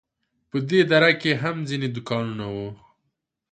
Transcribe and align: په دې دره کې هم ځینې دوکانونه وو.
په 0.49 0.57
دې 0.69 0.81
دره 0.91 1.11
کې 1.21 1.31
هم 1.41 1.57
ځینې 1.69 1.87
دوکانونه 1.95 2.45
وو. 2.53 2.69